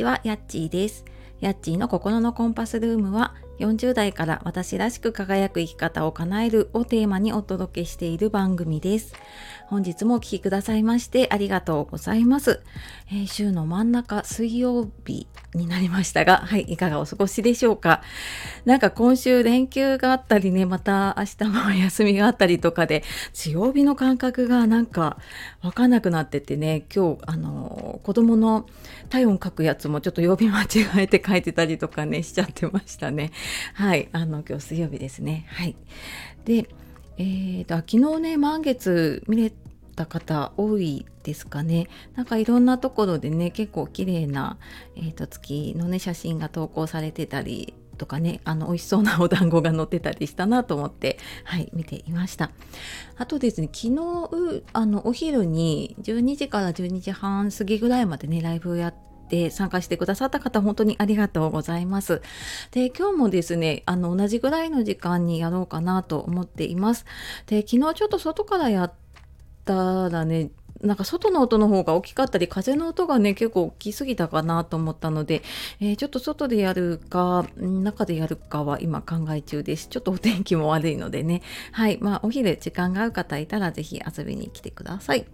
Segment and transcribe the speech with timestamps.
[0.00, 1.04] ちは、やっちーです。
[1.40, 9.14] やっちーの心のコンパスルームは40代から私らしく輝く生き方を叶えるをテーマにお届けしている番組です。
[9.66, 12.62] 本日もお聴きくださいましてありがとうございます。
[13.08, 18.02] えー、週の真ん中水曜日になりましたが、はい、いかがお過ごしでしょうか。
[18.64, 25.18] なんか今週連休があったりね、また明日も休みがあったりとかで、強火の感覚がなんか
[25.60, 28.66] わかんなくなっててね、今日、あの、子供の
[29.08, 30.66] 体温書くやつもちょっと曜日間違
[30.98, 33.30] えて書いてたりとかね、しちゃってましたね。
[33.74, 35.46] はい、あの、今日水曜日ですね。
[35.48, 35.76] はい。
[36.44, 36.68] で、
[37.18, 39.52] えーと、昨日ね、満月見れ
[39.94, 41.88] た方多いですかね。
[42.14, 44.56] なんかいろんなところでね、結構綺麗な、
[44.96, 52.50] えーと、月のね、写真が投稿されてたりとかね、あの、美味しそうなお団子が載ってたりしたなと思って、はい、見ていました。
[53.18, 62.20] あとですね、昨日、あの、お昼に12時から12時半過ぎぐらいまでね、ライブをやって、で参加してくださった方本当にありがとうございます。
[62.72, 67.06] で今日もですねあの同じぐらいの時間にやろうかなと思っています。
[67.46, 68.92] で昨日ちょっと外からやっ
[69.64, 70.50] たらね
[70.82, 75.42] なんか外の音の方が大きかったり風の音がね結構大きすぎたかなと思ったので、
[75.78, 85.26] えー、ちょっと外でやるか中でやるかは今考え中ですちょっとお天気も悪いのでねはいまあお昼時間が合う方いたら是非遊びに来てください。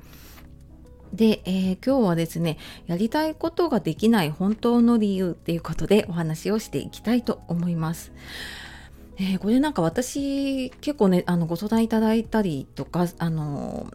[1.13, 8.13] で、えー、今日はですねやりたいことができない本当の理由っていうことでお話をしていきたいと思います。
[9.19, 13.91] えー、これなんか私結構ねあのご相談いただいたりとかあの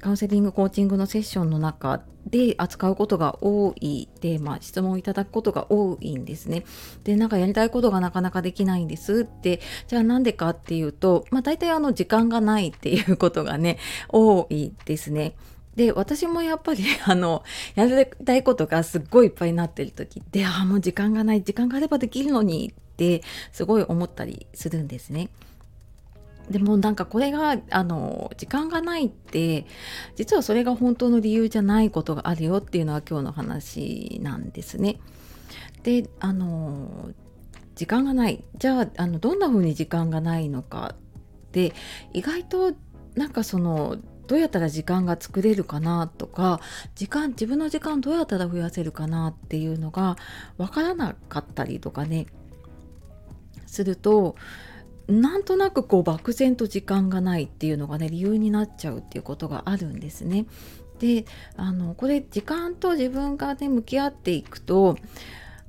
[0.00, 6.64] カウンセリングコーチングのセッションの中で扱うことが多いテーマ質問をいただくことが多いんですね。
[7.04, 13.78] でなんかやりたいことがなかなかできないんですってじゃあなんでかっていうと、まあ、大体あの時間がないっていうことがね
[14.08, 15.34] 多いですね。
[15.76, 17.42] で私もやっぱり あの
[17.74, 23.22] やりたいことがすっごいいっぱいになってる時でああもう時間がない時間があればできるのにって
[23.52, 25.28] すごい思ったりするんですね。
[26.50, 29.64] でもなんかこれがあの時間がないって
[30.16, 34.98] 実はそれが本当の理由じゃないことがあるよっていうのは今日の話なんですね。
[35.84, 37.10] であの
[37.74, 41.72] 時間がないじゃああのどんな風に時間がないのかって
[42.12, 42.72] 意外と
[43.14, 43.96] なんかその
[44.32, 46.58] どうやったら時間が作れるかなとか
[46.94, 50.16] 時間自分の時間どうやったら増やせるかなっていうのが
[50.56, 52.24] 分からなかったりとかね
[53.66, 54.36] すると
[55.06, 60.46] なんとなくこう漠然と時間がないっていうのがね理由になっちゃうっていうことがあるんですね。
[60.98, 61.26] で
[61.58, 64.96] あのこれ時間と自分がね向き合っていくと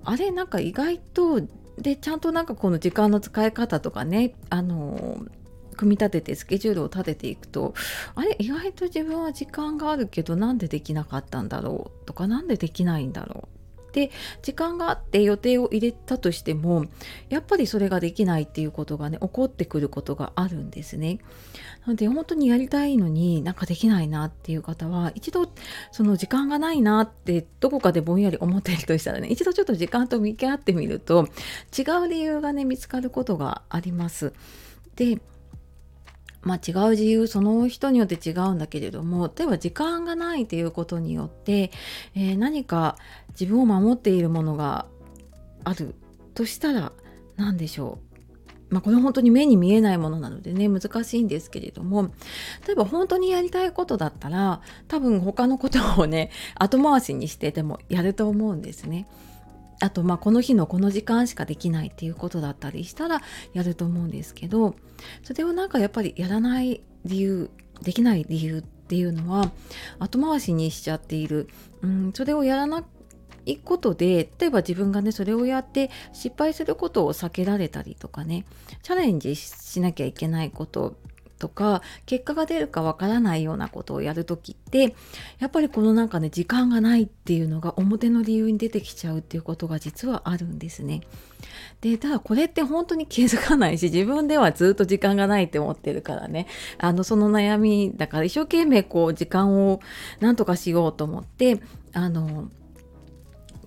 [0.06, 1.42] あれなんか意外と
[1.78, 5.18] でちゃんとなんかこの時間の使い方とかねあの
[5.74, 7.74] 組み立ててスケジュールを立てていくと
[8.16, 13.64] あれ意外と自分は時間があるけどなんでできなかったんだろうとか何でできないんだろう
[13.94, 14.12] で
[14.42, 16.86] 時間があって予定を入れたとしても
[17.30, 21.20] やっぱりそれができないっていうことがね起こってくることがあるんですね。
[21.86, 25.48] なので本当にやりたいのになんかできないなっていう方は一度
[25.92, 31.28] その時間がないなってどこかでぼんやり思っているとしたらね一度ちょっと時間と向き合ってみると
[31.78, 34.34] 違う理由がね見つかることがあります。
[34.96, 35.20] で
[36.44, 41.72] まあ、違う自由その人によって違うんだけれども例えば時間がないということによって、
[42.16, 42.98] えー、何か
[43.30, 44.86] 自分を守っているものが
[45.64, 45.96] ある
[46.34, 46.92] としたら
[47.38, 48.00] 何でしょ
[48.70, 48.74] う？
[48.74, 52.12] まあ、これ本当に目に見えないものなのでね難しいんですけれども
[52.66, 59.08] 例えば本当にやりたいことだったら多分他のことをね後回しにしてでもやると思うんですね。
[59.80, 63.22] あとまあこの日のこの時間しかできないっていうことだったりしたら
[63.54, 64.76] やると思うんですけど
[65.24, 67.50] それをなんかやっぱりやらない理由
[67.82, 69.52] できない理由っていうのは
[70.00, 71.50] 後回しにしちゃっている、
[71.82, 72.84] うん、それをやらな
[73.46, 78.46] いことで例えば自分がねそれをやって失敗することを避けられたりとかね
[78.82, 80.96] チャレンジしなきゃいけないこと
[81.44, 84.96] とか結果が出るかわからないようなことをやる時って
[85.40, 91.02] やっぱりこのなんかね時間がないっていうのが表の理由に出てきちゃうっていうことが実はあるんですね。
[91.82, 96.48] でただこれって本当に気づかないし自分ではずっと時間がないって思ってるからね
[96.78, 99.82] あのその悩みだから一生懸命こう時間を
[100.22, 101.60] なんとかしようと思って
[101.92, 102.50] あの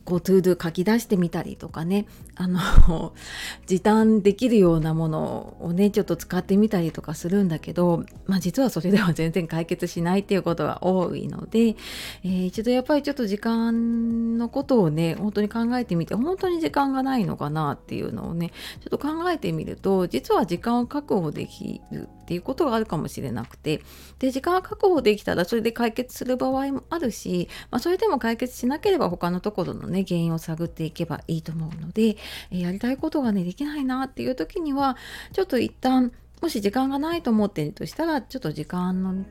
[0.06, 2.06] こう To Do 書き出してみたりとかね。
[2.38, 2.60] あの
[3.66, 11.76] 時短できるようなものをねちょっと使ってみたりとかするんだけど、まあ、実はそれでは全然解決しないっていうことが多いので、
[12.22, 23.80] えー、一度やっぱりちょっと時間のことをね本当に考えてみて本当に時間がないのかなっていうのをねちょっと考えてみると実は時間を確保できるっていうことがあるかもしれなくて
[24.18, 32.16] で時間が確保できたらそれで解決する場合もあるし、まあ、それでも解決しなければ他のところのねね原因を探っていけばいいと思うので、
[32.50, 34.96] えやりたいことがねできないなっていう時には
[35.32, 39.24] ちょっと一旦もし時間がないと思っているとしたらちょっと時間の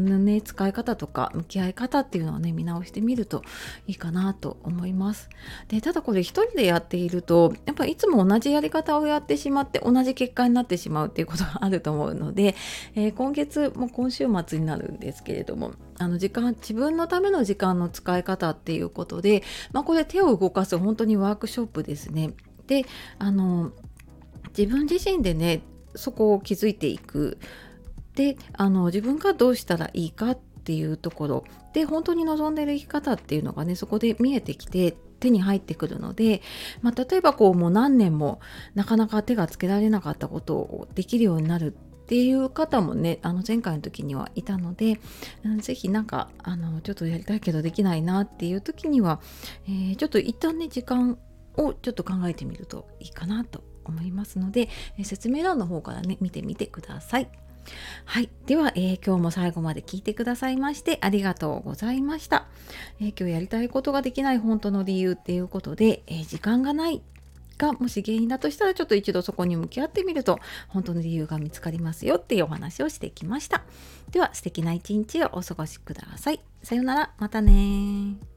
[0.00, 3.42] ね、使い方とか向き合い方っていうのをね見直してみると
[3.86, 5.28] いいかなと思います。
[5.68, 12.54] でただこれ一人でやっているとやっぱいつも同じやり方をやってしまって同じ結果になってしまうっていうことがあると思うので、
[12.94, 19.42] えー、今月も今週末になるんですけれどもあの時間自分のための時間の使い方っていうことで、
[19.72, 22.32] まあ、これ手を動かす本当にワークショップですね。
[22.66, 22.84] で
[23.18, 23.72] あの
[24.56, 25.62] 自分自身でね
[25.94, 27.38] そこを気づいていく
[28.14, 36.42] であの自分がどうしたらいいかっていうところで本当に望んでる生き方っていうのがねそこで見えてきて手に入ってくるので、
[36.82, 38.40] まあ、例えばこうもう何年も
[38.74, 41.74] なかなか手がつけられなかったことをできるようになる
[42.04, 45.00] っていう方もねあの前回の時にはいたので
[45.60, 49.20] 是非なんかあのちょっとやりたいけどできないなっていう時には、
[49.66, 51.18] えー、ちょっと一旦ね時間
[51.56, 54.68] をちょっと考えてみるといいかなと思いますので、
[54.98, 57.43] え、説明欄の方からね見てみてください。
[58.04, 58.28] はい。
[58.46, 62.46] では、えー、今日も最後まで聞いてくださいましてありがとうございました。
[63.00, 67.02] えー、今日やりたいことができない本当の理由っていうことで、えー、時間がない
[67.58, 73.62] がもし原因だとしたらちょっと一度そこに向き合ってみると本当の理由が見つかりますよっていうお話をしてきました。
[74.10, 76.40] では素敵な一日をお過ごしください。
[76.62, 77.10] さようなら。
[77.18, 78.33] またね